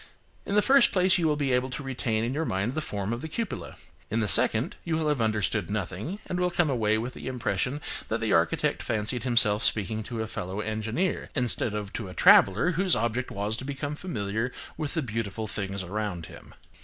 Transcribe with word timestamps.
In 0.47 0.55
the 0.55 0.63
first 0.63 0.91
place, 0.91 1.19
you 1.19 1.27
will 1.27 1.35
be 1.35 1.51
able 1.53 1.69
to 1.69 1.83
retain 1.83 2.23
in 2.23 2.33
your 2.33 2.43
mind 2.43 2.73
the 2.73 2.81
form 2.81 3.13
of 3.13 3.21
the 3.21 3.27
cupola; 3.27 3.75
in 4.09 4.19
the 4.19 4.27
second, 4.27 4.75
you 4.83 4.97
will 4.97 5.07
have 5.09 5.21
understood 5.21 5.69
nothing, 5.69 6.17
and 6.25 6.39
will 6.39 6.49
come 6.49 6.71
away 6.71 6.97
with 6.97 7.13
the 7.13 7.27
impression 7.27 7.79
that 8.07 8.19
the 8.19 8.33
architect 8.33 8.81
fancied 8.81 9.25
himself 9.25 9.63
speaking 9.63 10.01
to 10.01 10.23
a 10.23 10.25
fellow 10.25 10.59
engineer, 10.59 11.29
instead 11.35 11.75
of 11.75 11.93
to 11.93 12.07
a 12.07 12.15
traveller 12.15 12.71
whose 12.71 12.95
object 12.95 13.29
was 13.29 13.55
to 13.57 13.63
become 13.63 13.93
familiar 13.93 14.51
with 14.75 14.95
the 14.95 15.03
beautiful 15.03 15.45
things 15.45 15.83
about 15.83 16.25
him. 16.25 16.55